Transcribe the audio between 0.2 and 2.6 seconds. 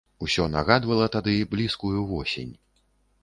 Усё нагадвала тады блізкую восень.